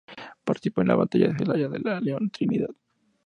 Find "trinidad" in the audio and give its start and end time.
2.29-2.69